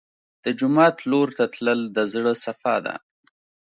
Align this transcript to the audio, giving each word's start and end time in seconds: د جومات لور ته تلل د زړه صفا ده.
د 0.43 0.45
جومات 0.59 0.95
لور 1.09 1.27
ته 1.37 1.43
تلل 1.53 1.79
د 1.95 1.97
زړه 2.13 2.33
صفا 2.43 2.75
ده. 2.85 2.95